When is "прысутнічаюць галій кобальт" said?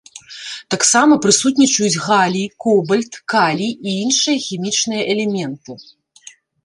1.25-3.13